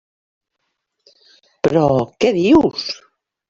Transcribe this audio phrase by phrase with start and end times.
[1.69, 1.87] Però,
[2.21, 2.91] què dius?